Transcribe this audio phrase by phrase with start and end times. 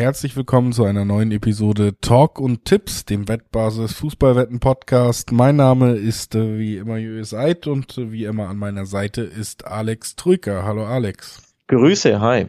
[0.00, 5.30] herzlich willkommen zu einer neuen Episode Talk und Tipps, dem Wettbasis Fußballwetten Podcast.
[5.30, 9.20] Mein Name ist äh, wie immer Julius Eid und äh, wie immer an meiner Seite
[9.20, 10.64] ist Alex Trücker.
[10.64, 11.42] Hallo Alex.
[11.68, 12.46] Grüße, hi.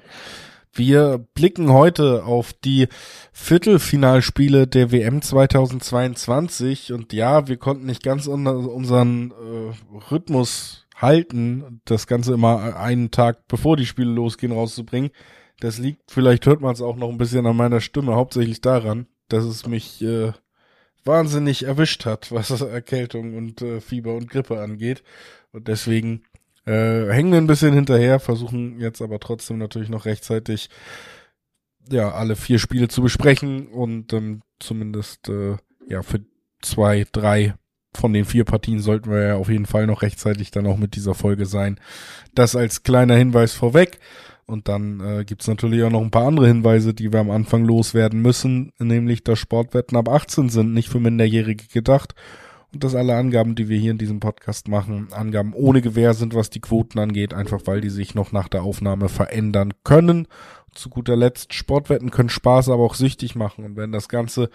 [0.72, 2.88] Wir blicken heute auf die
[3.34, 12.08] Viertelfinalspiele der WM 2022 und ja, wir konnten nicht ganz unseren äh, Rhythmus halten, das
[12.08, 15.12] Ganze immer einen Tag bevor die Spiele losgehen rauszubringen.
[15.62, 19.06] Das liegt, vielleicht hört man es auch noch ein bisschen an meiner Stimme, hauptsächlich daran,
[19.30, 20.34] dass es mich äh,
[21.06, 25.04] wahnsinnig erwischt hat, was Erkältung und äh, Fieber und Grippe angeht.
[25.52, 26.24] Und deswegen
[26.66, 30.70] äh, hängen wir ein bisschen hinterher, versuchen jetzt aber trotzdem natürlich noch rechtzeitig
[31.92, 36.22] ja alle vier Spiele zu besprechen und ähm, zumindest äh, ja für
[36.64, 37.54] zwei, drei
[37.94, 40.96] von den vier Partien sollten wir ja auf jeden Fall noch rechtzeitig dann auch mit
[40.96, 41.80] dieser Folge sein.
[42.34, 44.00] Das als kleiner Hinweis vorweg.
[44.46, 47.32] Und dann äh, gibt es natürlich auch noch ein paar andere Hinweise, die wir am
[47.32, 52.16] Anfang loswerden müssen, nämlich dass Sportwetten ab 18 sind, nicht für Minderjährige gedacht.
[52.74, 56.34] Und dass alle Angaben, die wir hier in diesem Podcast machen, Angaben ohne Gewähr sind,
[56.34, 60.28] was die Quoten angeht, einfach weil die sich noch nach der Aufnahme verändern können.
[60.74, 63.66] Zu guter Letzt, Sportwetten können Spaß, aber auch süchtig machen.
[63.66, 64.50] Und wenn das Ganze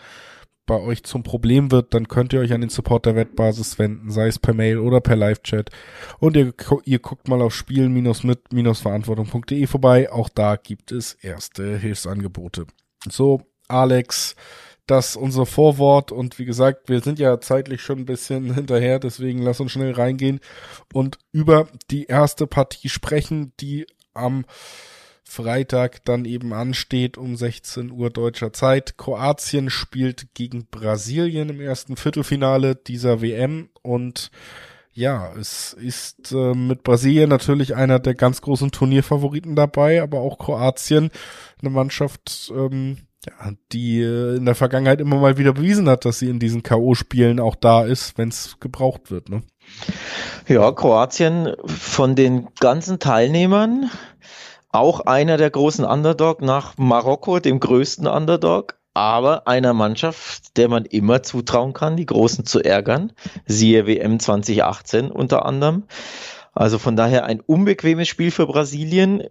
[0.67, 4.11] bei euch zum Problem wird, dann könnt ihr euch an den Support der Wettbasis wenden,
[4.11, 5.71] sei es per Mail oder per Live-Chat.
[6.19, 6.53] Und ihr,
[6.85, 10.13] ihr guckt mal auf spielen-mit-verantwortung.de vorbei.
[10.13, 12.67] Auch da gibt es erste Hilfsangebote.
[13.09, 14.35] So, Alex,
[14.87, 19.43] das unser Vorwort und wie gesagt, wir sind ja zeitlich schon ein bisschen hinterher, deswegen
[19.43, 20.41] lass uns schnell reingehen
[20.93, 24.45] und über die erste Partie sprechen, die am
[25.29, 28.97] Freitag dann eben ansteht um 16 Uhr deutscher Zeit.
[28.97, 34.31] Kroatien spielt gegen Brasilien im ersten Viertelfinale dieser WM und
[34.93, 40.39] ja, es ist äh, mit Brasilien natürlich einer der ganz großen Turnierfavoriten dabei, aber auch
[40.39, 41.11] Kroatien,
[41.61, 42.97] eine Mannschaft, ähm,
[43.27, 46.63] ja, die äh, in der Vergangenheit immer mal wieder bewiesen hat, dass sie in diesen
[46.63, 49.29] K.O.-Spielen auch da ist, wenn es gebraucht wird.
[49.29, 49.43] Ne?
[50.49, 53.91] Ja, Kroatien von den ganzen Teilnehmern
[54.77, 60.85] auch einer der großen Underdog nach Marokko, dem größten Underdog, aber einer Mannschaft, der man
[60.85, 63.13] immer zutrauen kann, die Großen zu ärgern.
[63.47, 65.85] Siehe WM 2018 unter anderem.
[66.53, 69.25] Also von daher ein unbequemes Spiel für Brasilien.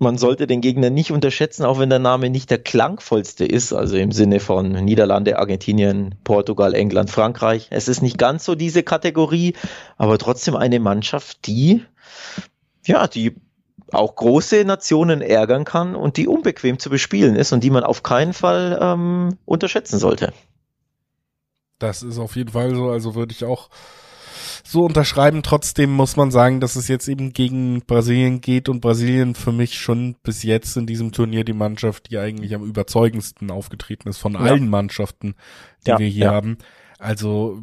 [0.00, 3.96] Man sollte den Gegner nicht unterschätzen, auch wenn der Name nicht der klangvollste ist, also
[3.96, 7.68] im Sinne von Niederlande, Argentinien, Portugal, England, Frankreich.
[7.70, 9.54] Es ist nicht ganz so diese Kategorie,
[9.96, 11.82] aber trotzdem eine Mannschaft, die,
[12.84, 13.34] ja, die
[13.92, 18.02] auch große Nationen ärgern kann und die unbequem zu bespielen ist und die man auf
[18.02, 20.32] keinen Fall ähm, unterschätzen sollte.
[21.78, 23.70] Das ist auf jeden Fall so, also würde ich auch
[24.64, 25.42] so unterschreiben.
[25.42, 29.78] Trotzdem muss man sagen, dass es jetzt eben gegen Brasilien geht und Brasilien für mich
[29.78, 34.34] schon bis jetzt in diesem Turnier die Mannschaft, die eigentlich am überzeugendsten aufgetreten ist von
[34.34, 34.40] ja.
[34.40, 35.34] allen Mannschaften,
[35.86, 36.32] die ja, wir hier ja.
[36.32, 36.58] haben.
[36.98, 37.62] Also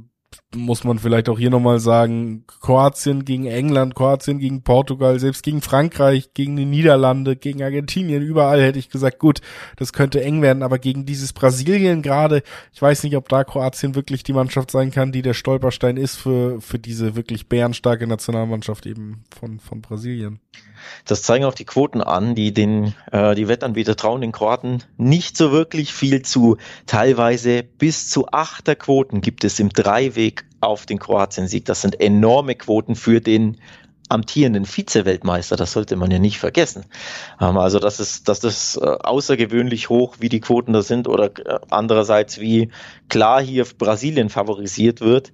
[0.55, 5.61] muss man vielleicht auch hier nochmal sagen, Kroatien gegen England, Kroatien gegen Portugal, selbst gegen
[5.61, 9.41] Frankreich, gegen die Niederlande, gegen Argentinien, überall hätte ich gesagt, gut,
[9.77, 13.95] das könnte eng werden, aber gegen dieses Brasilien gerade, ich weiß nicht, ob da Kroatien
[13.95, 18.85] wirklich die Mannschaft sein kann, die der Stolperstein ist für, für diese wirklich bärenstarke Nationalmannschaft
[18.85, 20.39] eben von, von Brasilien.
[21.05, 25.37] Das zeigen auch die Quoten an, die den äh, die Wettanbieter trauen den Kroaten nicht
[25.37, 26.57] so wirklich viel zu.
[26.85, 31.65] Teilweise bis zu achter Quoten gibt es im Dreiweg auf den Kroatien-Sieg.
[31.65, 33.57] Das sind enorme Quoten für den
[34.09, 36.85] amtierenden Vize-Weltmeister, das sollte man ja nicht vergessen.
[37.41, 41.25] Ähm, also das ist, das ist äh, außergewöhnlich hoch, wie die Quoten da sind oder
[41.25, 42.69] äh, andererseits wie
[43.09, 45.31] klar hier Brasilien favorisiert wird.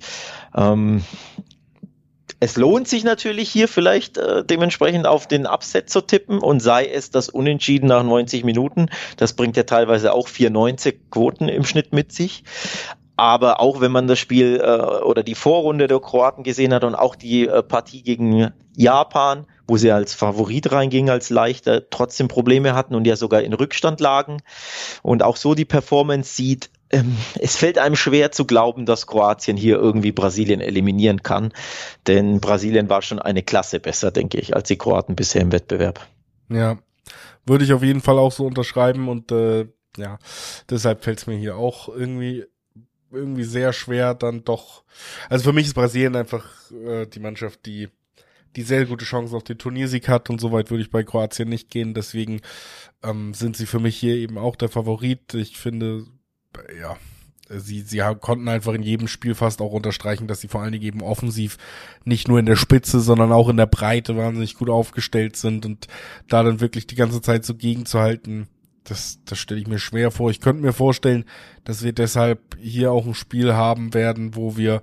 [2.44, 6.88] Es lohnt sich natürlich hier vielleicht äh, dementsprechend auf den Upset zu tippen und sei
[6.88, 8.88] es das Unentschieden nach 90 Minuten.
[9.16, 12.44] Das bringt ja teilweise auch 94 Quoten im Schnitt mit sich.
[13.16, 16.96] Aber auch wenn man das Spiel äh, oder die Vorrunde der Kroaten gesehen hat und
[16.96, 22.74] auch die äh, Partie gegen Japan, wo sie als Favorit reingingen, als leichter, trotzdem Probleme
[22.74, 24.38] hatten und ja sogar in Rückstand lagen
[25.04, 26.72] und auch so die Performance sieht,
[27.40, 31.54] es fällt einem schwer zu glauben, dass Kroatien hier irgendwie Brasilien eliminieren kann.
[32.08, 36.06] Denn Brasilien war schon eine Klasse besser, denke ich, als die Kroaten bisher im Wettbewerb.
[36.50, 36.78] Ja,
[37.46, 39.68] würde ich auf jeden Fall auch so unterschreiben und äh,
[39.98, 40.20] ja,
[40.70, 42.46] deshalb fällt es mir hier auch irgendwie
[43.12, 44.84] irgendwie sehr schwer, dann doch.
[45.30, 47.90] Also für mich ist Brasilien einfach äh, die Mannschaft, die
[48.56, 51.70] die sehr gute Chance auf den Turniersieg hat und soweit würde ich bei Kroatien nicht
[51.70, 51.94] gehen.
[51.94, 52.42] Deswegen
[53.04, 55.34] ähm, sind sie für mich hier eben auch der Favorit.
[55.34, 56.06] Ich finde,
[56.80, 56.98] ja,
[57.60, 60.86] sie, sie konnten einfach in jedem Spiel fast auch unterstreichen, dass sie vor allen Dingen
[60.86, 61.58] eben offensiv
[62.06, 65.88] nicht nur in der Spitze, sondern auch in der Breite wahnsinnig gut aufgestellt sind und
[66.28, 68.48] da dann wirklich die ganze Zeit so gegenzuhalten,
[68.84, 70.32] das, das stelle ich mir schwer vor.
[70.32, 71.26] Ich könnte mir vorstellen,
[71.64, 74.82] dass wir deshalb hier auch ein Spiel haben werden, wo wir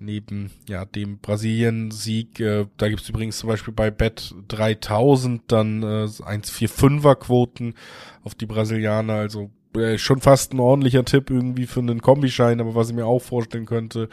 [0.00, 6.06] neben ja dem Brasilien-Sieg, äh, da gibt's übrigens zum Beispiel bei Bet 3000 dann äh,
[6.06, 7.74] 1,45er Quoten
[8.22, 12.74] auf die Brasilianer, also äh, schon fast ein ordentlicher Tipp irgendwie für einen Kombischein, aber
[12.74, 14.08] was ich mir auch vorstellen könnte,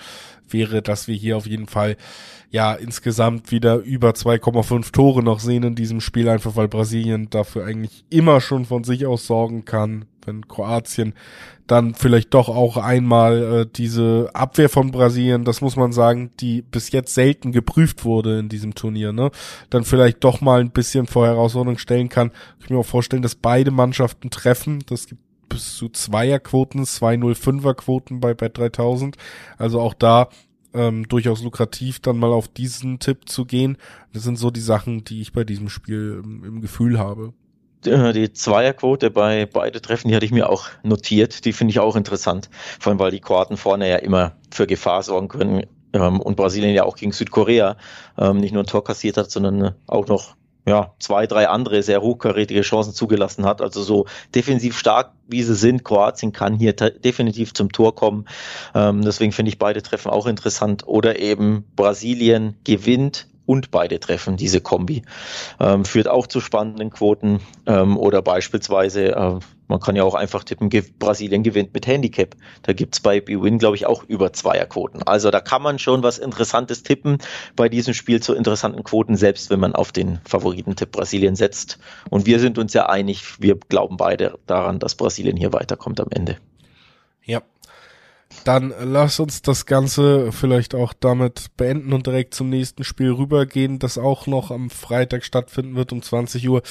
[0.48, 1.98] wäre, dass wir hier auf jeden Fall
[2.50, 7.66] ja insgesamt wieder über 2,5 Tore noch sehen in diesem Spiel, einfach weil Brasilien dafür
[7.66, 11.14] eigentlich immer schon von sich aus sorgen kann, wenn Kroatien
[11.68, 16.62] dann vielleicht doch auch einmal äh, diese Abwehr von Brasilien, das muss man sagen, die
[16.62, 19.32] bis jetzt selten geprüft wurde in diesem Turnier, ne,
[19.70, 22.32] dann vielleicht doch mal ein bisschen vor Herausforderung stellen kann.
[22.60, 24.84] Ich kann mir auch vorstellen, dass beide Mannschaften treffen.
[24.88, 29.18] Das gibt bis zu Zweierquoten, 205er Quoten bei Bet 3000.
[29.58, 30.30] Also auch da
[30.74, 33.78] ähm, durchaus lukrativ, dann mal auf diesen Tipp zu gehen.
[34.14, 37.34] Das sind so die Sachen, die ich bei diesem Spiel im, im Gefühl habe.
[37.86, 41.46] Äh, die Zweierquote bei beide Treffen, die hatte ich mir auch notiert.
[41.46, 42.50] Die finde ich auch interessant.
[42.80, 45.66] Vor allem, weil die Kroaten vorne ja immer für Gefahr sorgen können.
[45.94, 47.78] Ähm, und Brasilien ja auch gegen Südkorea
[48.18, 50.36] ähm, nicht nur ein Tor kassiert hat, sondern auch noch
[50.68, 53.62] ja, zwei, drei andere sehr hochkarätige Chancen zugelassen hat.
[53.62, 54.06] Also so
[54.36, 55.86] defensiv stark, wie sie sind.
[55.86, 58.26] Kroatien kann hier definitiv zum Tor kommen.
[58.76, 60.86] Ähm, deswegen finde ich beide Treffen auch interessant.
[60.86, 65.04] Oder eben Brasilien gewinnt und beide treffen, diese Kombi.
[65.58, 70.44] Ähm, führt auch zu spannenden Quoten ähm, oder beispielsweise, äh, man kann ja auch einfach
[70.44, 70.70] tippen,
[71.00, 72.36] Brasilien gewinnt mit Handicap.
[72.64, 75.04] Da gibt's bei BWin, glaube ich, auch über Zweierquoten.
[75.04, 77.18] Also da kann man schon was Interessantes tippen
[77.56, 81.80] bei diesem Spiel zu interessanten Quoten, selbst wenn man auf den Favoritentipp Brasilien setzt.
[82.10, 86.08] Und wir sind uns ja einig, wir glauben beide daran, dass Brasilien hier weiterkommt am
[86.10, 86.38] Ende.
[87.26, 87.42] Ja,
[88.44, 93.80] dann lass uns das Ganze vielleicht auch damit beenden und direkt zum nächsten Spiel rübergehen,
[93.80, 96.62] das auch noch am Freitag stattfinden wird um 20 Uhr.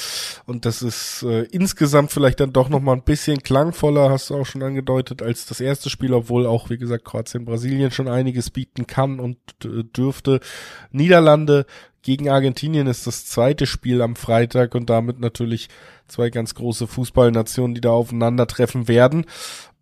[0.47, 4.47] Und das ist äh, insgesamt vielleicht dann doch nochmal ein bisschen klangvoller, hast du auch
[4.47, 8.87] schon angedeutet, als das erste Spiel, obwohl auch, wie gesagt, Kroatien, Brasilien schon einiges bieten
[8.87, 10.41] kann und äh, dürfte.
[10.91, 11.67] Niederlande
[12.03, 15.69] gegen Argentinien ist das zweite Spiel am Freitag und damit natürlich
[16.07, 19.27] zwei ganz große Fußballnationen, die da aufeinandertreffen werden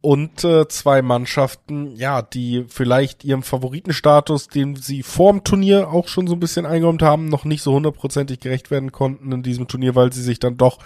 [0.05, 6.27] und äh, zwei Mannschaften, ja, die vielleicht ihrem Favoritenstatus, den sie vorm Turnier auch schon
[6.27, 9.95] so ein bisschen eingeräumt haben, noch nicht so hundertprozentig gerecht werden konnten in diesem Turnier,
[9.95, 10.79] weil sie sich dann doch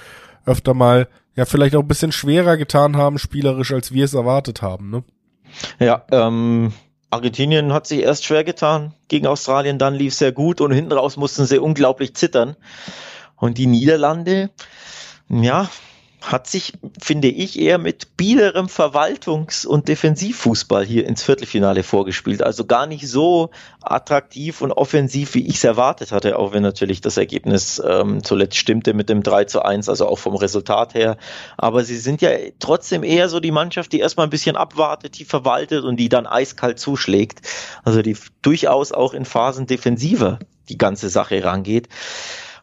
[0.46, 4.62] öfter mal, ja, vielleicht auch ein bisschen schwerer getan haben, spielerisch, als wir es erwartet
[4.62, 5.02] haben, ne?
[5.80, 6.72] Ja, ähm,
[7.10, 11.16] Argentinien hat sich erst schwer getan gegen Australien, dann lief sehr gut und hinten raus
[11.16, 12.54] mussten sie unglaublich zittern.
[13.34, 14.50] Und die Niederlande,
[15.28, 15.68] ja,
[16.20, 22.42] hat sich, finde ich, eher mit biederem Verwaltungs- und Defensivfußball hier ins Viertelfinale vorgespielt.
[22.42, 23.50] Also gar nicht so
[23.80, 28.56] attraktiv und offensiv, wie ich es erwartet hatte, auch wenn natürlich das Ergebnis ähm, zuletzt
[28.56, 31.16] stimmte mit dem 3 zu 1, also auch vom Resultat her.
[31.56, 35.24] Aber sie sind ja trotzdem eher so die Mannschaft, die erstmal ein bisschen abwartet, die
[35.24, 37.42] verwaltet und die dann eiskalt zuschlägt.
[37.84, 41.88] Also die durchaus auch in Phasen defensiver die ganze Sache rangeht.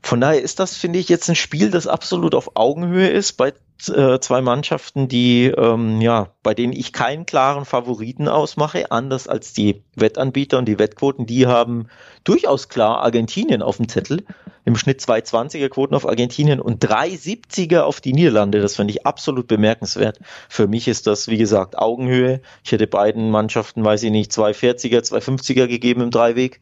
[0.05, 3.53] Von daher ist das, finde ich, jetzt ein Spiel, das absolut auf Augenhöhe ist bei
[3.87, 9.53] äh, zwei Mannschaften, die ähm, ja, bei denen ich keinen klaren Favoriten ausmache, anders als
[9.53, 11.87] die Wettanbieter und die Wettquoten, die haben
[12.23, 14.23] durchaus klar Argentinien auf dem Zettel.
[14.63, 18.61] Im Schnitt 220er Quoten auf Argentinien und 370er auf die Niederlande.
[18.61, 20.19] Das finde ich absolut bemerkenswert.
[20.49, 22.41] Für mich ist das, wie gesagt, Augenhöhe.
[22.63, 26.61] Ich hätte beiden Mannschaften, weiß ich nicht, 240er, 250er gegeben im Dreiweg.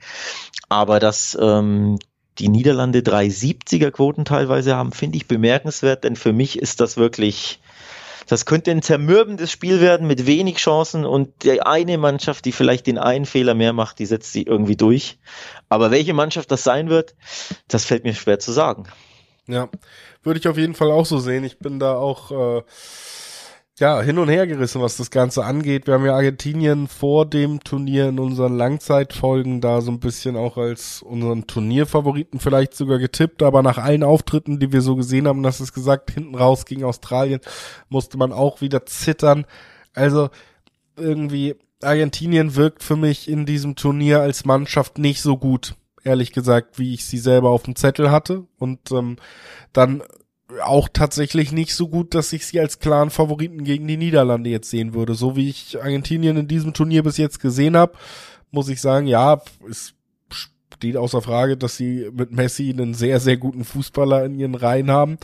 [0.70, 2.00] Aber das ähm,
[2.40, 7.60] die Niederlande 370er Quoten teilweise haben, finde ich bemerkenswert, denn für mich ist das wirklich,
[8.28, 12.88] das könnte ein zermürbendes Spiel werden mit wenig Chancen und die eine Mannschaft, die vielleicht
[12.88, 15.18] den einen Fehler mehr macht, die setzt sie irgendwie durch.
[15.70, 17.16] Aber welche Mannschaft das sein wird,
[17.68, 18.86] das fällt mir schwer zu sagen.
[19.48, 19.70] Ja,
[20.24, 21.44] würde ich auf jeden Fall auch so sehen.
[21.44, 22.64] Ich bin da auch äh,
[23.80, 25.88] ja, hin und her gerissen, was das Ganze angeht.
[25.88, 30.58] Wir haben ja Argentinien vor dem Turnier in unseren Langzeitfolgen da so ein bisschen auch
[30.58, 35.42] als unseren Turnierfavoriten vielleicht sogar getippt, aber nach allen Auftritten, die wir so gesehen haben,
[35.42, 37.40] das ist gesagt, hinten raus gegen Australien,
[37.90, 39.46] musste man auch wieder zittern.
[39.96, 40.30] Also
[40.96, 46.80] irgendwie Argentinien wirkt für mich in diesem Turnier als Mannschaft nicht so gut ehrlich gesagt,
[46.80, 48.46] wie ich sie selber auf dem Zettel hatte.
[48.60, 49.18] Und ähm,
[49.72, 50.04] dann
[50.62, 54.70] auch tatsächlich nicht so gut, dass ich sie als klaren Favoriten gegen die Niederlande jetzt
[54.70, 55.16] sehen würde.
[55.16, 57.94] So wie ich Argentinien in diesem Turnier bis jetzt gesehen habe,
[58.52, 59.96] muss ich sagen, ja, ist
[60.76, 64.92] steht außer Frage, dass sie mit Messi einen sehr, sehr guten Fußballer in ihren Reihen
[64.92, 65.18] haben.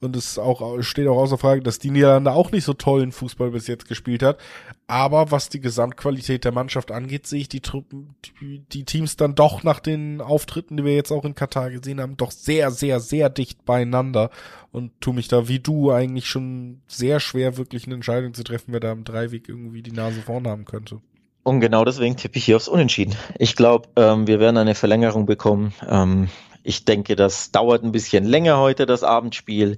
[0.00, 3.50] Und es auch, steht auch außer Frage, dass die Niederlande auch nicht so tollen Fußball
[3.50, 4.38] bis jetzt gespielt hat.
[4.86, 9.34] Aber was die Gesamtqualität der Mannschaft angeht, sehe ich die Truppen, die, die Teams dann
[9.34, 13.00] doch nach den Auftritten, die wir jetzt auch in Katar gesehen haben, doch sehr, sehr,
[13.00, 14.30] sehr dicht beieinander
[14.72, 18.72] und tu mich da wie du eigentlich schon sehr schwer, wirklich eine Entscheidung zu treffen,
[18.72, 21.00] wer da im Dreiweg irgendwie die Nase vorn haben könnte.
[21.44, 23.14] Und genau deswegen tippe ich hier aufs Unentschieden.
[23.38, 25.74] Ich glaube, ähm, wir werden eine Verlängerung bekommen.
[25.86, 26.30] Ähm,
[26.62, 29.76] ich denke, das dauert ein bisschen länger heute, das Abendspiel.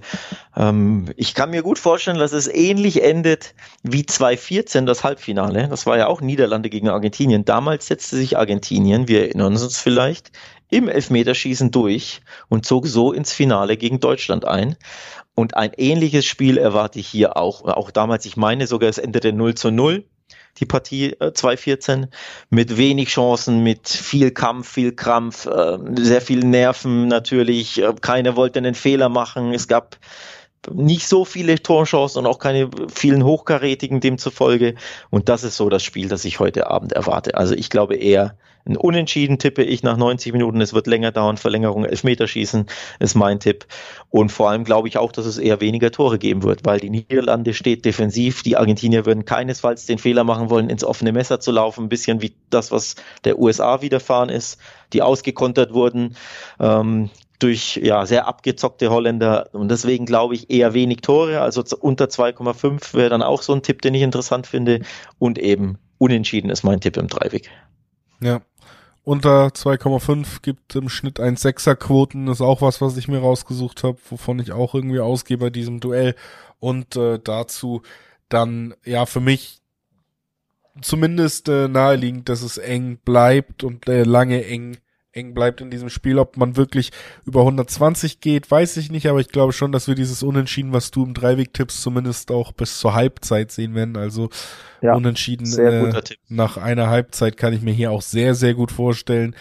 [0.55, 5.67] Ähm, ich kann mir gut vorstellen, dass es ähnlich endet wie 2014, das Halbfinale.
[5.67, 7.43] Das war ja auch Niederlande gegen Argentinien.
[7.43, 10.31] Damals setzte sich Argentinien, wir erinnern uns vielleicht,
[10.69, 14.77] im Elfmeterschießen durch und zog so ins Finale gegen Deutschland ein.
[15.35, 17.65] Und ein ähnliches Spiel erwarte ich hier auch.
[17.65, 20.05] Auch damals, ich meine sogar, es endete 0 zu 0
[20.59, 22.07] die Partie äh, 2014,
[22.49, 27.81] mit wenig Chancen, mit viel Kampf, viel Krampf, äh, sehr viel Nerven natürlich.
[27.81, 29.53] Äh, keiner wollte einen Fehler machen.
[29.53, 29.97] Es gab
[30.71, 34.75] nicht so viele Torchancen und auch keine vielen hochkarätigen demzufolge.
[35.09, 37.35] Und das ist so das Spiel, das ich heute Abend erwarte.
[37.35, 38.35] Also ich glaube eher
[38.67, 40.59] ein Unentschieden tippe ich nach 90 Minuten.
[40.59, 41.37] Es wird länger dauern.
[41.37, 42.65] Verlängerung, Elfmeterschießen
[42.99, 43.65] ist mein Tipp.
[44.09, 46.89] Und vor allem glaube ich auch, dass es eher weniger Tore geben wird, weil die
[46.89, 48.43] Niederlande steht defensiv.
[48.43, 51.85] Die Argentinier würden keinesfalls den Fehler machen wollen, ins offene Messer zu laufen.
[51.85, 54.59] Ein bisschen wie das, was der USA widerfahren ist,
[54.91, 56.15] die ausgekontert wurden.
[56.59, 57.09] Ähm,
[57.39, 62.95] durch ja sehr abgezockte Holländer und deswegen glaube ich eher wenig Tore, also unter 2,5
[62.95, 64.81] wäre dann auch so ein Tipp, den ich interessant finde
[65.19, 67.51] und eben unentschieden ist mein Tipp im Dreiweg.
[68.19, 68.41] Ja.
[69.03, 73.97] Unter 2,5 gibt im Schnitt ein Sechserquoten, ist auch was, was ich mir rausgesucht habe,
[74.09, 76.13] wovon ich auch irgendwie ausgehe bei diesem Duell
[76.59, 77.83] und äh, dazu
[78.27, 79.61] dann ja für mich
[80.81, 84.77] zumindest äh, naheliegend, dass es eng bleibt und äh, lange eng
[85.17, 86.19] eng bleibt in diesem Spiel.
[86.19, 86.91] Ob man wirklich
[87.25, 90.91] über 120 geht, weiß ich nicht, aber ich glaube schon, dass wir dieses Unentschieden, was
[90.91, 93.97] du im Dreiweg tippst, zumindest auch bis zur Halbzeit sehen werden.
[93.97, 94.29] Also
[94.81, 95.91] ja, Unentschieden äh,
[96.29, 99.35] nach einer Halbzeit kann ich mir hier auch sehr, sehr gut vorstellen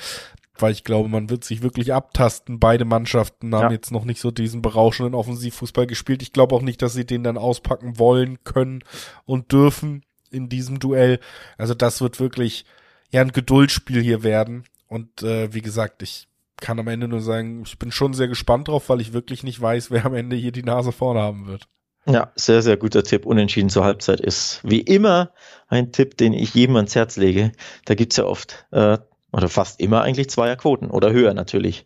[0.58, 2.58] weil ich glaube, man wird sich wirklich abtasten.
[2.58, 3.72] Beide Mannschaften haben ja.
[3.72, 6.22] jetzt noch nicht so diesen berauschenden Offensivfußball gespielt.
[6.22, 8.82] Ich glaube auch nicht, dass sie den dann auspacken wollen, können
[9.24, 11.20] und dürfen in diesem Duell.
[11.58, 12.64] Also das wird wirklich
[13.10, 14.64] ja ein Geduldsspiel hier werden.
[14.88, 16.28] Und äh, wie gesagt, ich
[16.60, 19.60] kann am Ende nur sagen, ich bin schon sehr gespannt drauf, weil ich wirklich nicht
[19.60, 21.68] weiß, wer am Ende hier die Nase vorne haben wird.
[22.08, 23.26] Ja, sehr, sehr guter Tipp.
[23.26, 25.32] Unentschieden zur Halbzeit ist wie immer
[25.68, 27.52] ein Tipp, den ich jedem ans Herz lege.
[27.84, 28.98] Da gibt's ja oft, äh,
[29.32, 31.84] oder fast immer eigentlich Zweierquoten oder höher natürlich.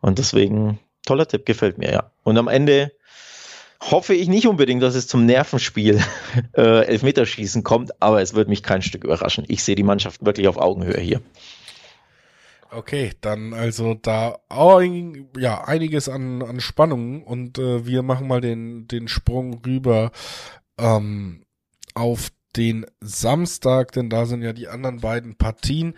[0.00, 2.10] Und deswegen, toller Tipp, gefällt mir, ja.
[2.22, 2.92] Und am Ende
[3.80, 6.00] hoffe ich nicht unbedingt, dass es zum Nervenspiel
[6.56, 9.44] äh, Elfmeterschießen kommt, aber es wird mich kein Stück überraschen.
[9.48, 11.20] Ich sehe die Mannschaft wirklich auf Augenhöhe hier.
[12.70, 14.82] Okay, dann also da auch,
[15.38, 20.10] ja einiges an, an Spannung und äh, wir machen mal den den Sprung rüber
[20.78, 21.44] ähm,
[21.94, 25.94] auf den Samstag, denn da sind ja die anderen beiden Partien.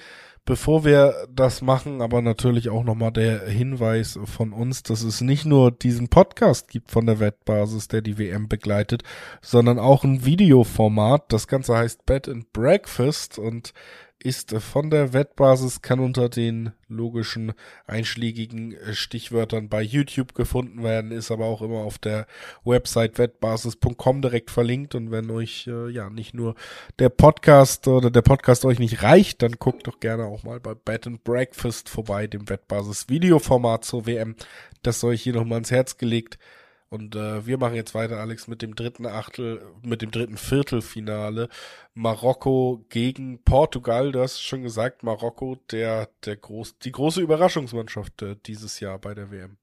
[0.47, 5.45] Bevor wir das machen, aber natürlich auch nochmal der Hinweis von uns, dass es nicht
[5.45, 9.03] nur diesen Podcast gibt von der Wettbasis, der die WM begleitet,
[9.43, 11.33] sondern auch ein Videoformat.
[11.33, 13.75] Das Ganze heißt Bed and Breakfast und
[14.23, 17.53] ist von der Wettbasis, kann unter den logischen
[17.87, 22.27] einschlägigen äh, Stichwörtern bei YouTube gefunden werden, ist aber auch immer auf der
[22.65, 26.55] Website wettbasis.com direkt verlinkt und wenn euch äh, ja nicht nur
[26.99, 30.75] der Podcast oder der Podcast euch nicht reicht, dann guckt doch gerne auch mal bei
[30.75, 34.37] Bed and Breakfast vorbei, dem Wettbasis Videoformat zur WM.
[34.83, 36.39] Das soll ich hier nochmal ins Herz gelegt.
[36.93, 41.49] Und äh, wir machen jetzt weiter, Alex, mit dem dritten Achtel, mit dem dritten Viertelfinale.
[41.95, 44.11] Marokko gegen Portugal.
[44.11, 49.15] Du hast schon gesagt, Marokko, der, der groß, die große Überraschungsmannschaft äh, dieses Jahr bei
[49.15, 49.57] der WM.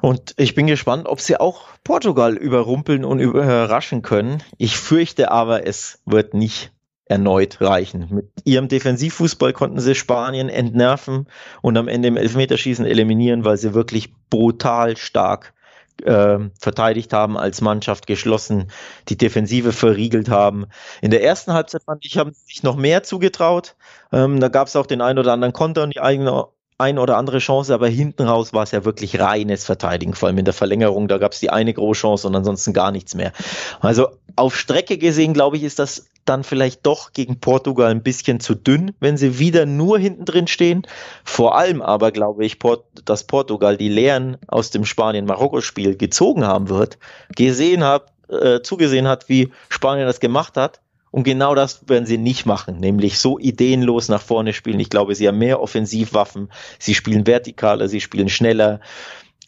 [0.00, 4.40] Und ich bin gespannt, ob sie auch Portugal überrumpeln und überraschen können.
[4.56, 6.72] Ich fürchte aber, es wird nicht
[7.06, 8.06] erneut reichen.
[8.10, 11.26] Mit ihrem Defensivfußball konnten sie Spanien entnerven
[11.60, 15.54] und am Ende im Elfmeterschießen eliminieren, weil sie wirklich brutal stark
[16.02, 18.70] äh, verteidigt haben als Mannschaft geschlossen,
[19.08, 20.66] die Defensive verriegelt haben.
[21.00, 23.76] In der ersten Halbzeit fand ich, haben sich noch mehr zugetraut.
[24.12, 26.48] Ähm, da gab es auch den einen oder anderen Konter und die eigene
[26.78, 30.38] ein oder andere Chance, aber hinten raus war es ja wirklich reines Verteidigen, vor allem
[30.38, 33.32] in der Verlängerung, da gab es die eine große Chance und ansonsten gar nichts mehr.
[33.80, 38.38] Also auf Strecke gesehen, glaube ich, ist das dann vielleicht doch gegen Portugal ein bisschen
[38.38, 40.82] zu dünn, wenn sie wieder nur hinten drin stehen.
[41.24, 42.58] Vor allem aber glaube ich,
[43.04, 46.98] dass Portugal die Lehren aus dem Spanien-Marokko-Spiel gezogen haben wird,
[47.34, 50.80] gesehen hat, äh, zugesehen hat, wie Spanien das gemacht hat
[51.18, 54.78] Und genau das werden sie nicht machen, nämlich so ideenlos nach vorne spielen.
[54.78, 56.48] Ich glaube, sie haben mehr Offensivwaffen,
[56.78, 58.78] sie spielen vertikaler, sie spielen schneller.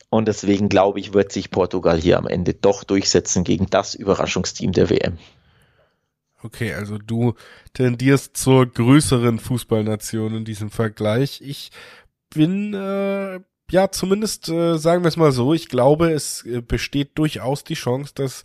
[0.09, 4.73] Und deswegen glaube ich, wird sich Portugal hier am Ende doch durchsetzen gegen das Überraschungsteam
[4.73, 5.19] der WM.
[6.43, 7.35] Okay, also du
[7.73, 11.41] tendierst zur größeren Fußballnation in diesem Vergleich.
[11.41, 11.71] Ich
[12.35, 13.39] bin äh,
[13.71, 17.75] ja zumindest äh, sagen wir es mal so, ich glaube, es äh, besteht durchaus die
[17.75, 18.43] Chance, dass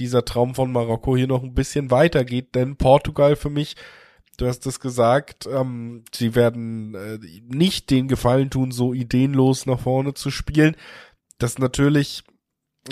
[0.00, 3.76] dieser Traum von Marokko hier noch ein bisschen weitergeht, denn Portugal für mich,
[4.38, 9.80] du hast es gesagt, ähm, sie werden äh, nicht den Gefallen tun, so ideenlos nach
[9.80, 10.74] vorne zu spielen.
[11.38, 12.24] Das natürlich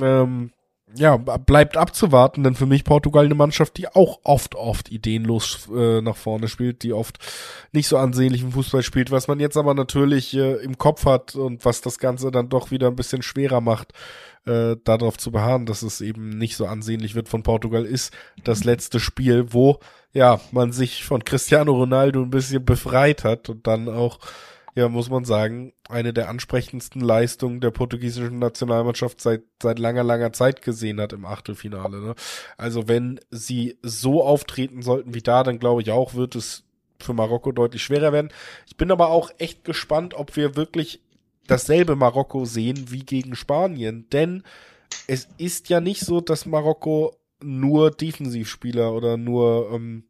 [0.01, 0.53] ähm,
[0.95, 6.01] ja, bleibt abzuwarten, denn für mich Portugal eine Mannschaft, die auch oft, oft ideenlos äh,
[6.01, 7.19] nach vorne spielt, die oft
[7.73, 11.65] nicht so ansehnlichen Fußball spielt, was man jetzt aber natürlich äh, im Kopf hat und
[11.65, 13.93] was das Ganze dann doch wieder ein bisschen schwerer macht,
[14.47, 18.13] äh, darauf zu beharren, dass es eben nicht so ansehnlich wird von Portugal, ist
[18.45, 19.81] das letzte Spiel, wo
[20.13, 24.19] ja man sich von Cristiano Ronaldo ein bisschen befreit hat und dann auch
[24.75, 30.33] ja, muss man sagen, eine der ansprechendsten Leistungen der portugiesischen Nationalmannschaft seit, seit langer, langer
[30.33, 32.01] Zeit gesehen hat im Achtelfinale.
[32.01, 32.15] Ne?
[32.57, 36.65] Also wenn sie so auftreten sollten wie da, dann glaube ich auch, wird es
[37.01, 38.31] für Marokko deutlich schwerer werden.
[38.67, 41.01] Ich bin aber auch echt gespannt, ob wir wirklich
[41.47, 44.43] dasselbe Marokko sehen wie gegen Spanien, denn
[45.07, 50.05] es ist ja nicht so, dass Marokko nur Defensivspieler oder nur ähm,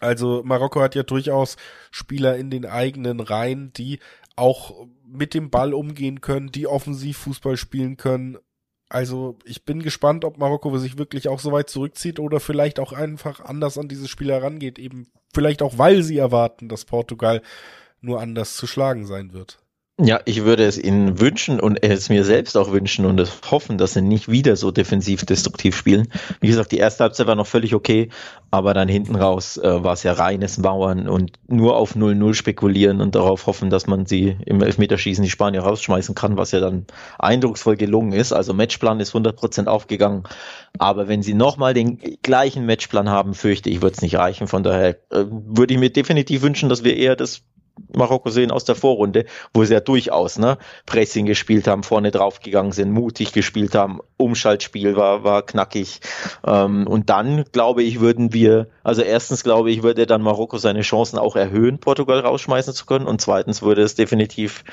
[0.00, 1.56] also Marokko hat ja durchaus
[1.90, 4.00] Spieler in den eigenen Reihen, die
[4.34, 8.38] auch mit dem Ball umgehen können, die offensiv Fußball spielen können.
[8.88, 12.92] Also ich bin gespannt, ob Marokko sich wirklich auch so weit zurückzieht oder vielleicht auch
[12.92, 14.78] einfach anders an dieses Spiel herangeht.
[14.78, 17.42] Eben vielleicht auch, weil sie erwarten, dass Portugal
[18.00, 19.58] nur anders zu schlagen sein wird.
[20.02, 23.92] Ja, ich würde es ihnen wünschen und es mir selbst auch wünschen und hoffen, dass
[23.92, 26.08] sie nicht wieder so defensiv destruktiv spielen.
[26.40, 28.08] Wie gesagt, die erste Halbzeit war noch völlig okay,
[28.50, 33.02] aber dann hinten raus äh, war es ja reines Mauern und nur auf 0-0 spekulieren
[33.02, 36.86] und darauf hoffen, dass man sie im Elfmeterschießen die Spanier rausschmeißen kann, was ja dann
[37.18, 38.32] eindrucksvoll gelungen ist.
[38.32, 40.22] Also Matchplan ist 100% aufgegangen,
[40.78, 44.46] aber wenn sie nochmal den gleichen Matchplan haben, fürchte ich, wird es nicht reichen.
[44.46, 47.42] Von daher äh, würde ich mir definitiv wünschen, dass wir eher das
[47.94, 52.40] Marokko sehen aus der Vorrunde, wo sie ja durchaus ne, Pressing gespielt haben, vorne drauf
[52.40, 56.00] gegangen sind, mutig gespielt haben, Umschaltspiel war, war knackig.
[56.46, 60.82] Ähm, und dann, glaube ich, würden wir, also erstens glaube ich, würde dann Marokko seine
[60.82, 63.06] Chancen auch erhöhen, Portugal rausschmeißen zu können.
[63.06, 64.64] Und zweitens würde es definitiv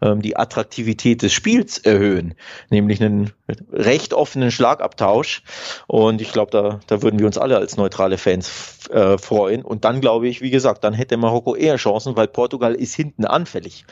[0.00, 2.34] ähm, die Attraktivität des Spiels erhöhen,
[2.70, 3.32] nämlich einen
[3.72, 5.42] recht offenen Schlagabtausch.
[5.86, 9.62] Und ich glaube, da, da würden wir uns alle als neutrale Fans äh, freuen.
[9.62, 13.24] Und dann glaube ich, wie gesagt, dann hätte Marokko eher Chancen, weil Portugal ist hinten
[13.24, 13.84] anfällig.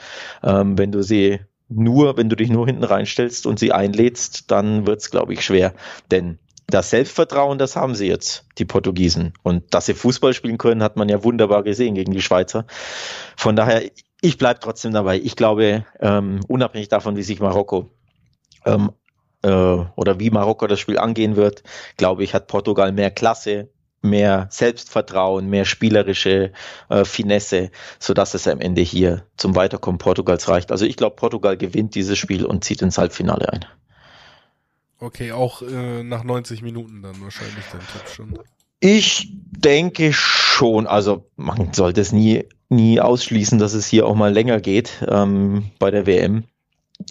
[0.42, 4.86] Ähm, wenn du sie nur, wenn du dich nur hinten reinstellst und sie einlädst, dann
[4.86, 5.74] wird's, glaube ich, schwer.
[6.10, 9.34] Denn das Selbstvertrauen, das haben sie jetzt, die Portugiesen.
[9.42, 12.66] Und dass sie Fußball spielen können, hat man ja wunderbar gesehen gegen die Schweizer.
[13.36, 13.82] Von daher,
[14.24, 15.18] ich bleibe trotzdem dabei.
[15.18, 17.90] Ich glaube, ähm, unabhängig davon, wie sich Marokko
[18.64, 18.90] ähm,
[19.42, 21.62] äh, oder wie Marokko das Spiel angehen wird,
[21.98, 23.68] glaube ich, hat Portugal mehr Klasse,
[24.00, 26.52] mehr Selbstvertrauen, mehr spielerische
[26.88, 30.72] äh, Finesse, so dass es am Ende hier zum Weiterkommen Portugals reicht.
[30.72, 33.66] Also ich glaube, Portugal gewinnt dieses Spiel und zieht ins Halbfinale ein.
[35.00, 38.38] Okay, auch äh, nach 90 Minuten dann wahrscheinlich dein Tipp schon.
[38.80, 44.32] Ich denke schon, also man sollte es nie nie ausschließen, dass es hier auch mal
[44.32, 46.44] länger geht ähm, bei der WM.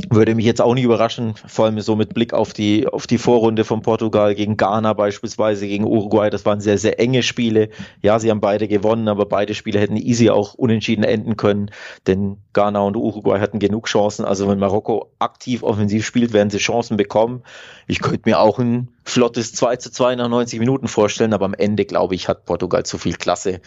[0.09, 3.17] Würde mich jetzt auch nicht überraschen, vor allem so mit Blick auf die, auf die
[3.17, 6.29] Vorrunde von Portugal gegen Ghana beispielsweise, gegen Uruguay.
[6.29, 7.67] Das waren sehr, sehr enge Spiele.
[8.01, 11.69] Ja, sie haben beide gewonnen, aber beide Spiele hätten easy auch unentschieden enden können,
[12.07, 14.23] denn Ghana und Uruguay hatten genug Chancen.
[14.23, 17.43] Also wenn Marokko aktiv offensiv spielt, werden sie Chancen bekommen.
[17.85, 21.53] Ich könnte mir auch ein flottes 2 zu 2 nach 90 Minuten vorstellen, aber am
[21.53, 23.59] Ende, glaube ich, hat Portugal zu viel Klasse.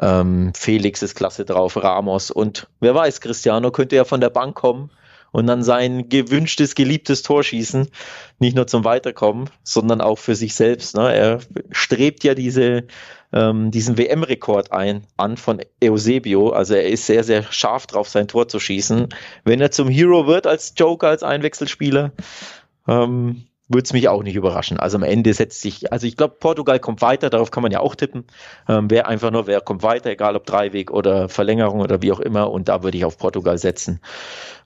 [0.00, 4.54] Ähm, Felix ist klasse drauf, Ramos und wer weiß, Cristiano könnte ja von der Bank
[4.54, 4.90] kommen
[5.34, 7.88] und dann sein gewünschtes, geliebtes Tor schießen.
[8.38, 10.94] Nicht nur zum Weiterkommen, sondern auch für sich selbst.
[10.94, 11.12] Ne?
[11.12, 11.40] Er
[11.72, 12.84] strebt ja diese,
[13.32, 16.50] ähm, diesen WM-Rekord ein, an von Eusebio.
[16.50, 19.08] Also er ist sehr, sehr scharf drauf, sein Tor zu schießen.
[19.44, 22.12] Wenn er zum Hero wird als Joker, als Einwechselspieler,
[22.86, 24.78] ähm, würde es mich auch nicht überraschen.
[24.78, 27.80] Also am Ende setzt sich, also ich glaube, Portugal kommt weiter, darauf kann man ja
[27.80, 28.24] auch tippen.
[28.68, 32.20] Ähm, wer einfach nur, wer kommt weiter, egal ob Dreiweg oder Verlängerung oder wie auch
[32.20, 32.50] immer.
[32.50, 34.00] Und da würde ich auf Portugal setzen.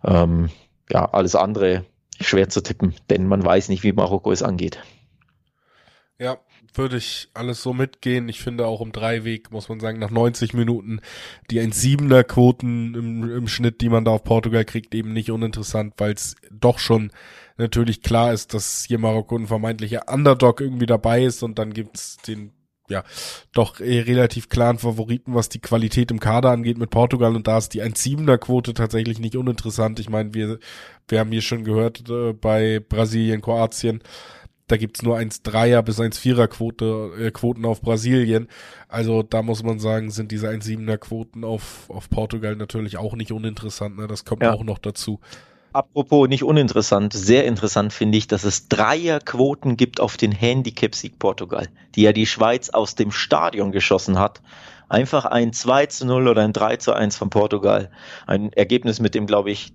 [0.04, 0.50] Ähm,
[0.90, 1.84] ja, alles andere
[2.20, 4.82] schwer zu tippen, denn man weiß nicht, wie Marokko es angeht.
[6.18, 6.38] Ja,
[6.74, 8.28] würde ich alles so mitgehen.
[8.28, 11.00] Ich finde auch im Dreiweg, muss man sagen, nach 90 Minuten
[11.50, 15.94] die 1,7er Quoten im, im Schnitt, die man da auf Portugal kriegt, eben nicht uninteressant,
[15.98, 17.11] weil es doch schon
[17.57, 22.16] natürlich klar ist, dass hier Marokko ein vermeintlicher Underdog irgendwie dabei ist und dann gibt's
[22.18, 22.52] den
[22.90, 23.04] ja,
[23.52, 27.59] doch äh, relativ klaren Favoriten, was die Qualität im Kader angeht mit Portugal und da
[27.59, 30.00] ist die 1,7er Quote tatsächlich nicht uninteressant.
[30.00, 30.59] Ich meine, wir,
[31.07, 34.02] wir haben hier schon gehört äh, bei Brasilien, Kroatien,
[34.68, 38.48] da gibt's nur 1,3er bis 1,4er Quote, äh, Quoten auf Brasilien.
[38.87, 43.33] Also da muss man sagen, sind diese 1,7er Quoten auf, auf Portugal natürlich auch nicht
[43.33, 43.96] uninteressant.
[43.98, 44.07] Ne?
[44.07, 44.52] Das kommt ja.
[44.52, 45.20] auch noch dazu.
[45.72, 51.68] Apropos nicht uninteressant, sehr interessant finde ich, dass es Dreierquoten gibt auf den Handicap-Sieg Portugal,
[51.94, 54.40] die ja die Schweiz aus dem Stadion geschossen hat.
[54.88, 57.90] Einfach ein 2 zu 0 oder ein 3 zu 1 von Portugal.
[58.26, 59.74] Ein Ergebnis, mit dem, glaube ich,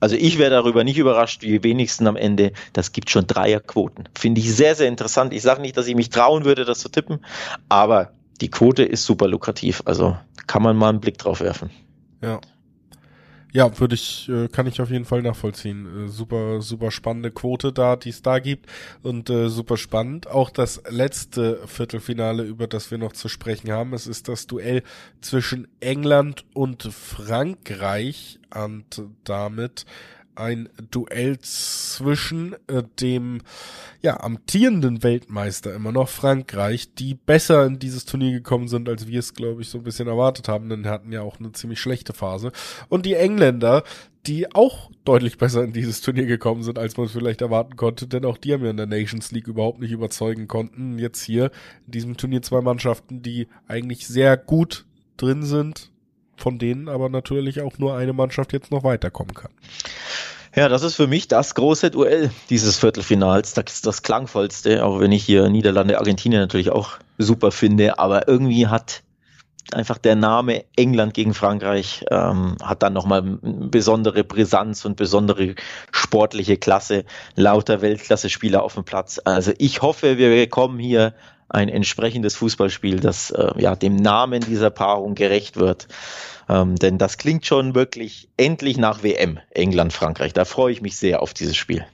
[0.00, 2.52] also ich wäre darüber nicht überrascht, wie wenigsten am Ende.
[2.72, 4.08] Das gibt schon Dreierquoten.
[4.14, 5.32] Finde ich sehr, sehr interessant.
[5.32, 7.24] Ich sage nicht, dass ich mich trauen würde, das zu tippen,
[7.68, 9.82] aber die Quote ist super lukrativ.
[9.84, 11.70] Also kann man mal einen Blick drauf werfen.
[12.22, 12.40] Ja.
[13.56, 16.06] Ja, würde ich, äh, kann ich auf jeden Fall nachvollziehen.
[16.06, 18.68] Äh, super, super spannende Quote da, die es da gibt.
[19.02, 20.26] Und äh, super spannend.
[20.26, 23.92] Auch das letzte Viertelfinale, über das wir noch zu sprechen haben.
[23.92, 24.82] Es ist das Duell
[25.20, 28.40] zwischen England und Frankreich.
[28.52, 29.86] Und damit
[30.36, 33.42] ein Duell zwischen äh, dem
[34.02, 39.18] ja amtierenden Weltmeister immer noch Frankreich, die besser in dieses Turnier gekommen sind, als wir
[39.18, 42.12] es glaube ich so ein bisschen erwartet haben, denn hatten ja auch eine ziemlich schlechte
[42.12, 42.52] Phase
[42.88, 43.84] und die Engländer,
[44.26, 48.06] die auch deutlich besser in dieses Turnier gekommen sind, als man es vielleicht erwarten konnte,
[48.06, 50.98] denn auch die haben ja in der Nations League überhaupt nicht überzeugen konnten.
[50.98, 51.50] Jetzt hier
[51.86, 55.90] in diesem Turnier zwei Mannschaften, die eigentlich sehr gut drin sind,
[56.36, 59.50] von denen aber natürlich auch nur eine Mannschaft jetzt noch weiterkommen kann.
[60.56, 63.54] Ja, das ist für mich das große Duell dieses Viertelfinals.
[63.54, 67.98] Das ist das klangvollste, auch wenn ich hier Niederlande, Argentinien natürlich auch super finde.
[67.98, 69.02] Aber irgendwie hat
[69.72, 75.54] einfach der Name England gegen Frankreich ähm, hat dann nochmal besondere Brisanz und besondere
[75.90, 79.20] sportliche Klasse, lauter Weltklasse-Spieler auf dem Platz.
[79.24, 81.14] Also ich hoffe, wir bekommen hier
[81.48, 85.88] ein entsprechendes Fußballspiel, das äh, ja dem Namen dieser Paarung gerecht wird.
[86.48, 90.32] Ähm, denn das klingt schon wirklich endlich nach WM, England, Frankreich.
[90.32, 91.86] Da freue ich mich sehr auf dieses Spiel.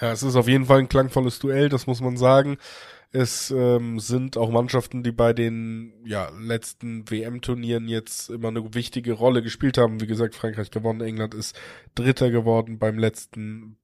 [0.00, 2.58] Ja, es ist auf jeden Fall ein klangvolles Duell, das muss man sagen.
[3.12, 9.14] Es ähm, sind auch Mannschaften, die bei den ja, letzten WM-Turnieren jetzt immer eine wichtige
[9.14, 10.00] Rolle gespielt haben.
[10.00, 11.58] Wie gesagt, Frankreich gewonnen, England ist
[11.96, 13.76] Dritter geworden beim letzten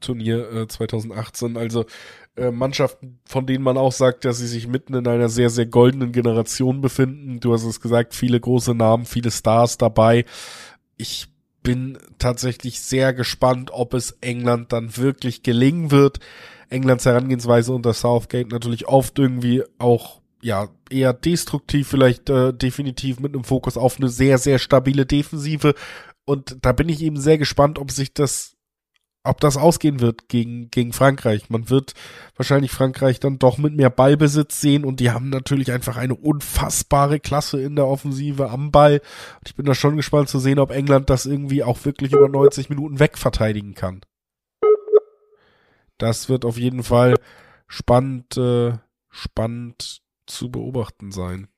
[0.00, 1.56] Turnier äh, 2018.
[1.56, 1.86] Also
[2.36, 5.66] äh, Mannschaften, von denen man auch sagt, dass sie sich mitten in einer sehr, sehr
[5.66, 7.40] goldenen Generation befinden.
[7.40, 10.24] Du hast es gesagt, viele große Namen, viele Stars dabei.
[10.96, 11.28] Ich
[11.62, 16.18] bin tatsächlich sehr gespannt, ob es England dann wirklich gelingen wird.
[16.70, 23.34] Englands Herangehensweise unter Southgate natürlich oft irgendwie auch ja eher destruktiv, vielleicht äh, definitiv mit
[23.34, 25.74] einem Fokus auf eine sehr, sehr stabile Defensive.
[26.24, 28.56] Und da bin ich eben sehr gespannt, ob sich das
[29.24, 31.48] ob das ausgehen wird gegen, gegen Frankreich.
[31.48, 31.94] Man wird
[32.36, 37.20] wahrscheinlich Frankreich dann doch mit mehr Ballbesitz sehen und die haben natürlich einfach eine unfassbare
[37.20, 39.00] Klasse in der Offensive am Ball.
[39.38, 42.28] Und ich bin da schon gespannt zu sehen, ob England das irgendwie auch wirklich über
[42.28, 44.00] 90 Minuten wegverteidigen kann.
[45.98, 47.14] Das wird auf jeden Fall
[47.68, 48.72] spannend, äh,
[49.08, 51.48] spannend zu beobachten sein.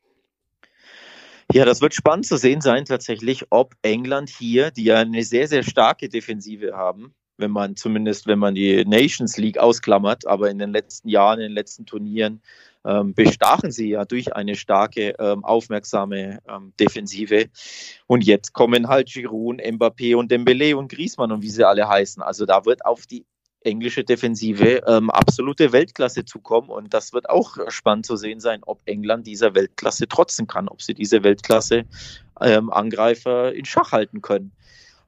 [1.53, 5.46] Ja, das wird spannend zu sehen sein tatsächlich, ob England hier, die ja eine sehr,
[5.48, 10.59] sehr starke Defensive haben, wenn man zumindest, wenn man die Nations League ausklammert, aber in
[10.59, 12.40] den letzten Jahren, in den letzten Turnieren
[12.85, 17.47] ähm, bestachen sie ja durch eine starke, ähm, aufmerksame ähm, Defensive.
[18.07, 22.23] Und jetzt kommen halt Giroud, Mbappé und Dembele und Griezmann und wie sie alle heißen.
[22.23, 23.25] Also da wird auf die
[23.64, 28.83] englische Defensive ähm, absolute Weltklasse zukommen und das wird auch spannend zu sehen sein, ob
[28.85, 31.85] England dieser Weltklasse trotzen kann, ob sie diese Weltklasse
[32.42, 34.53] ähm, Angreifer in Schach halten können.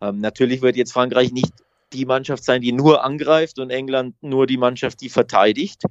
[0.01, 1.53] Ähm, natürlich wird jetzt Frankreich nicht
[1.92, 5.83] die Mannschaft sein, die nur angreift und England nur die Mannschaft, die verteidigt.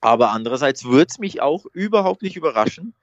[0.00, 2.94] Aber andererseits würde es mich auch überhaupt nicht überraschen,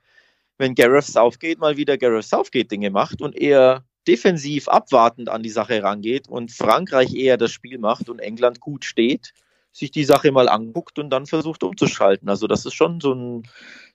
[0.57, 5.49] wenn Gareth Southgate mal wieder Gareth Southgate Dinge macht und eher defensiv abwartend an die
[5.49, 9.33] Sache rangeht und Frankreich eher das Spiel macht und England gut steht,
[9.71, 12.29] sich die Sache mal anguckt und dann versucht umzuschalten.
[12.29, 13.43] Also das ist schon so ein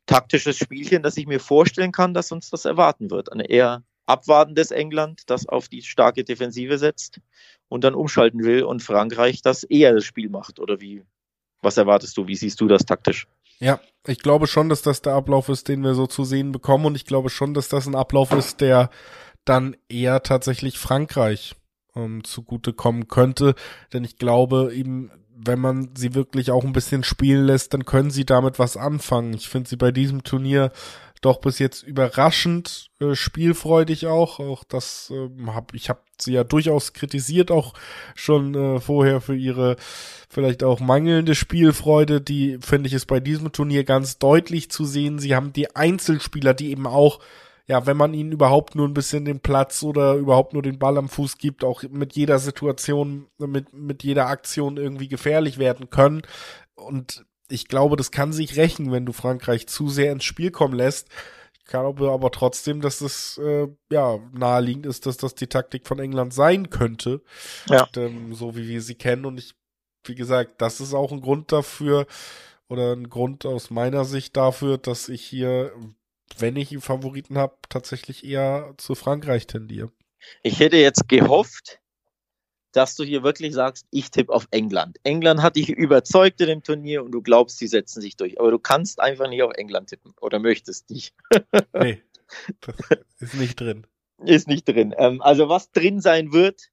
[0.07, 3.33] taktisches Spielchen, das ich mir vorstellen kann, dass uns das erwarten wird.
[3.33, 7.20] Eine eher abwartendes England, das auf die starke Defensive setzt
[7.68, 10.59] und dann umschalten will und Frankreich das eher das Spiel macht.
[10.59, 11.05] Oder wie,
[11.62, 12.27] was erwartest du?
[12.27, 13.27] Wie siehst du das taktisch?
[13.61, 16.87] Ja, ich glaube schon, dass das der Ablauf ist, den wir so zu sehen bekommen
[16.87, 18.90] und ich glaube schon, dass das ein Ablauf ist, der
[19.44, 21.55] dann eher tatsächlich Frankreich
[21.94, 23.55] ähm, zugute kommen könnte,
[23.92, 25.11] denn ich glaube eben,
[25.42, 29.33] wenn man sie wirklich auch ein bisschen spielen lässt, dann können sie damit was anfangen.
[29.35, 30.70] Ich finde sie bei diesem Turnier
[31.21, 34.41] doch bis jetzt überraschend äh, spielfreudig auch.
[34.41, 37.75] Auch das äh, hab ich habe sie ja durchaus kritisiert auch
[38.15, 39.77] schon äh, vorher für ihre
[40.29, 42.21] vielleicht auch mangelnde Spielfreude.
[42.21, 45.19] Die finde ich ist bei diesem Turnier ganz deutlich zu sehen.
[45.19, 47.21] Sie haben die Einzelspieler, die eben auch
[47.71, 50.99] ja, wenn man ihnen überhaupt nur ein bisschen den Platz oder überhaupt nur den Ball
[50.99, 56.23] am Fuß gibt, auch mit jeder Situation, mit, mit jeder Aktion irgendwie gefährlich werden können.
[56.75, 60.75] Und ich glaube, das kann sich rächen, wenn du Frankreich zu sehr ins Spiel kommen
[60.75, 61.09] lässt.
[61.59, 65.99] Ich glaube aber trotzdem, dass es äh, ja naheliegend ist, dass das die Taktik von
[65.99, 67.23] England sein könnte.
[67.69, 67.85] Ja.
[67.85, 69.25] Und, ähm, so wie wir sie kennen.
[69.25, 69.55] Und ich,
[70.05, 72.07] wie gesagt, das ist auch ein Grund dafür
[72.69, 75.73] oder ein Grund aus meiner Sicht dafür, dass ich hier,
[76.39, 79.91] wenn ich einen Favoriten habe, tatsächlich eher zu Frankreich tendiere.
[80.43, 81.80] Ich hätte jetzt gehofft,
[82.73, 84.99] dass du hier wirklich sagst, ich tippe auf England.
[85.03, 88.39] England hat dich überzeugt in dem Turnier und du glaubst, sie setzen sich durch.
[88.41, 91.15] Aber du kannst einfach nicht auf England tippen oder möchtest nicht.
[91.75, 92.03] nee,
[93.19, 93.87] ist nicht drin.
[94.19, 94.95] Ist nicht drin.
[94.99, 96.71] Ähm, also was drin sein wird,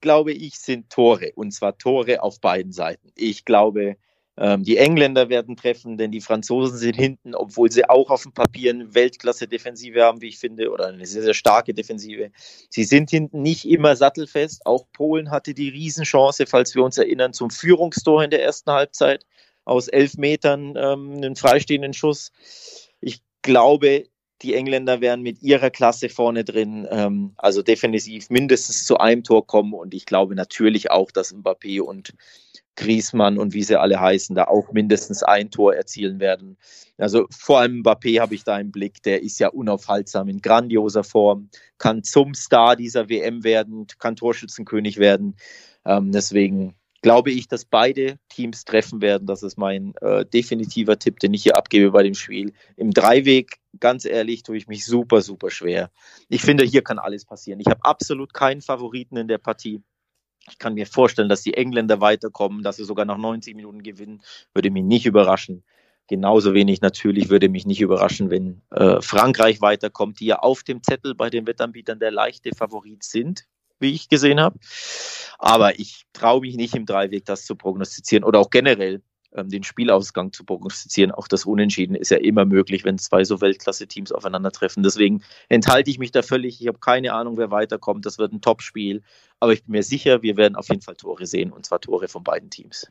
[0.00, 1.32] glaube ich, sind Tore.
[1.34, 3.12] Und zwar Tore auf beiden Seiten.
[3.14, 3.96] Ich glaube,
[4.38, 8.70] die Engländer werden treffen, denn die Franzosen sind hinten, obwohl sie auch auf dem Papier
[8.70, 12.30] eine Weltklasse-Defensive haben, wie ich finde, oder eine sehr, sehr starke Defensive.
[12.68, 14.66] Sie sind hinten nicht immer sattelfest.
[14.66, 19.24] Auch Polen hatte die Riesenchance, falls wir uns erinnern, zum Führungstor in der ersten Halbzeit
[19.64, 22.30] aus elf Metern ähm, einen freistehenden Schuss.
[23.00, 24.04] Ich glaube,
[24.42, 29.46] die Engländer werden mit ihrer Klasse vorne drin, ähm, also defensiv mindestens zu einem Tor
[29.46, 32.12] kommen und ich glaube natürlich auch, dass Mbappé und
[32.76, 36.58] Griesmann und wie sie alle heißen, da auch mindestens ein Tor erzielen werden.
[36.98, 41.02] Also vor allem Mbappé habe ich da im Blick, der ist ja unaufhaltsam in grandioser
[41.02, 45.36] Form, kann zum Star dieser WM werden, kann Torschützenkönig werden.
[45.86, 49.26] Ähm, deswegen glaube ich, dass beide Teams treffen werden.
[49.26, 52.52] Das ist mein äh, definitiver Tipp, den ich hier abgebe bei dem Spiel.
[52.76, 55.90] Im Dreiweg, ganz ehrlich, tue ich mich super, super schwer.
[56.28, 57.60] Ich finde, hier kann alles passieren.
[57.60, 59.82] Ich habe absolut keinen Favoriten in der Partie.
[60.48, 64.22] Ich kann mir vorstellen, dass die Engländer weiterkommen, dass sie sogar nach 90 Minuten gewinnen,
[64.54, 65.64] würde mich nicht überraschen.
[66.08, 70.82] Genauso wenig natürlich würde mich nicht überraschen, wenn äh, Frankreich weiterkommt, die ja auf dem
[70.82, 73.46] Zettel bei den Wettanbietern der leichte Favorit sind,
[73.80, 74.58] wie ich gesehen habe.
[75.38, 80.32] Aber ich traue mich nicht im Dreiweg das zu prognostizieren oder auch generell den Spielausgang
[80.32, 81.12] zu prognostizieren.
[81.12, 84.82] Auch das Unentschieden ist ja immer möglich, wenn zwei so Weltklasse-Teams aufeinandertreffen.
[84.82, 86.60] Deswegen enthalte ich mich da völlig.
[86.60, 88.06] Ich habe keine Ahnung, wer weiterkommt.
[88.06, 89.02] Das wird ein Top-Spiel.
[89.40, 92.08] Aber ich bin mir sicher, wir werden auf jeden Fall Tore sehen und zwar Tore
[92.08, 92.90] von beiden Teams.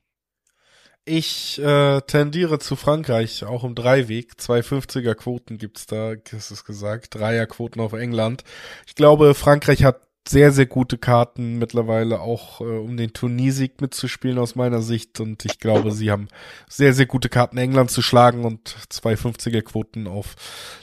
[1.07, 4.33] Ich äh, tendiere zu Frankreich, auch im Dreiweg.
[4.39, 7.13] 250er Quoten gibt's da, ist es gesagt.
[7.13, 8.43] Dreierquoten auf England.
[8.87, 14.39] Ich glaube, Frankreich hat sehr, sehr gute Karten mittlerweile auch, äh, um den Turniersieg mitzuspielen
[14.39, 15.19] aus meiner Sicht.
[15.19, 16.27] Und ich glaube, sie haben
[16.67, 20.35] sehr, sehr gute Karten, England zu schlagen und 250er Quoten auf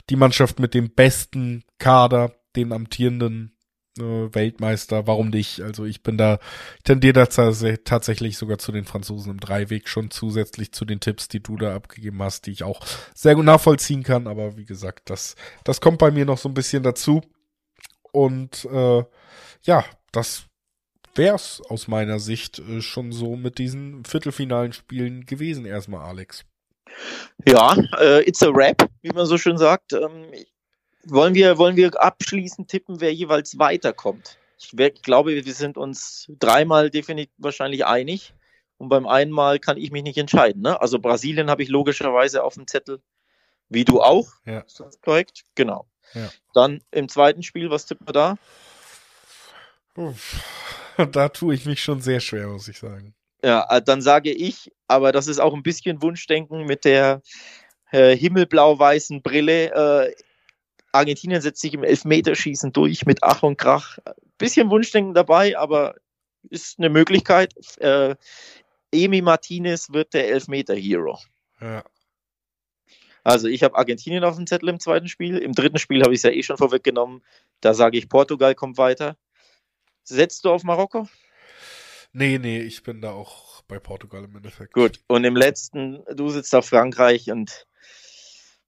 [0.09, 3.53] die Mannschaft mit dem besten Kader, den amtierenden
[3.97, 5.07] äh, Weltmeister.
[5.07, 5.61] Warum nicht?
[5.61, 6.39] Also ich bin da,
[6.77, 11.27] ich tendiere da tatsächlich sogar zu den Franzosen im Dreiweg schon zusätzlich zu den Tipps,
[11.27, 12.79] die du da abgegeben hast, die ich auch
[13.13, 14.27] sehr gut nachvollziehen kann.
[14.27, 17.21] Aber wie gesagt, das, das kommt bei mir noch so ein bisschen dazu.
[18.13, 19.03] Und äh,
[19.63, 20.45] ja, das
[21.15, 26.45] wär's aus meiner Sicht äh, schon so mit diesen viertelfinalen Spielen gewesen erstmal, Alex.
[27.47, 29.93] Ja, äh, it's a rap, wie man so schön sagt.
[29.93, 30.27] Ähm,
[31.05, 34.37] wollen, wir, wollen wir abschließend tippen, wer jeweils weiterkommt?
[34.59, 38.33] Ich, ich glaube, wir sind uns dreimal definitiv wahrscheinlich einig.
[38.77, 40.61] Und beim einen Mal kann ich mich nicht entscheiden.
[40.61, 40.79] Ne?
[40.79, 43.01] Also Brasilien habe ich logischerweise auf dem Zettel,
[43.69, 44.27] wie du auch.
[44.45, 44.59] Ja.
[44.59, 45.45] Ist das korrekt?
[45.55, 45.87] Genau.
[46.13, 46.29] Ja.
[46.53, 48.37] Dann im zweiten Spiel, was tippen wir da?
[51.11, 53.15] Da tue ich mich schon sehr schwer, muss ich sagen.
[53.43, 57.23] Ja, äh, dann sage ich, aber das ist auch ein bisschen Wunschdenken mit der
[57.91, 59.71] äh, himmelblau-weißen Brille.
[59.73, 60.15] Äh,
[60.91, 63.97] Argentinien setzt sich im Elfmeterschießen durch mit Ach und Krach.
[64.37, 65.95] Bisschen Wunschdenken dabei, aber
[66.49, 67.53] ist eine Möglichkeit.
[67.79, 68.15] Äh,
[68.91, 71.19] Emi Martinez wird der Elfmeter-Hero.
[71.59, 71.83] Ja.
[73.23, 75.37] Also ich habe Argentinien auf dem Zettel im zweiten Spiel.
[75.37, 77.23] Im dritten Spiel habe ich es ja eh schon vorweggenommen.
[77.61, 79.17] Da sage ich, Portugal kommt weiter.
[80.03, 81.07] Setzt du auf Marokko?
[82.11, 84.73] Nee, nee, ich bin da auch bei Portugal im Endeffekt.
[84.73, 87.65] Gut, und im letzten, du sitzt auf Frankreich und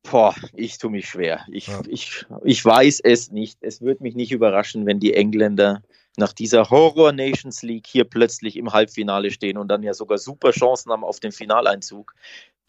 [0.09, 1.45] boah, ich tue mich schwer.
[1.51, 1.81] Ich, ja.
[1.87, 3.59] ich, ich weiß es nicht.
[3.61, 5.83] Es würde mich nicht überraschen, wenn die Engländer
[6.17, 10.51] nach dieser Horror Nations League hier plötzlich im Halbfinale stehen und dann ja sogar super
[10.51, 12.15] Chancen haben auf den Finaleinzug.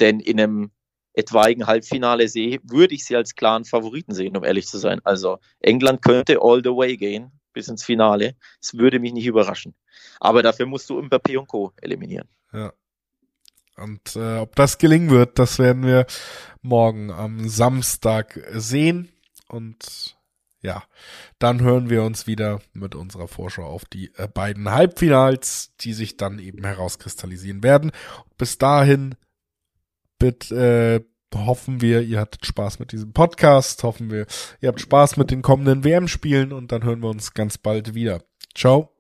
[0.01, 0.71] Denn in einem
[1.17, 5.01] etwaigen Halbfinale sehe, würde ich sie als klaren Favoriten sehen, um ehrlich zu sein.
[5.03, 8.37] Also England könnte all the way gehen bis ins Finale.
[8.61, 9.75] Es würde mich nicht überraschen.
[10.21, 11.73] Aber dafür musst du Mbappé und Co.
[11.81, 12.29] eliminieren.
[12.53, 12.73] Ja.
[13.77, 16.07] Und äh, ob das gelingen wird, das werden wir
[16.63, 19.11] morgen am Samstag sehen.
[19.49, 20.17] Und
[20.61, 20.83] ja,
[21.39, 26.17] dann hören wir uns wieder mit unserer Vorschau auf die äh, beiden Halbfinals, die sich
[26.17, 27.93] dann eben herauskristallisieren werden.
[28.39, 29.15] Bis dahin
[30.19, 34.27] bitte, äh, hoffen wir, ihr hattet Spaß mit diesem Podcast, hoffen wir,
[34.61, 38.23] ihr habt Spaß mit den kommenden WM-Spielen und dann hören wir uns ganz bald wieder.
[38.55, 38.96] Ciao.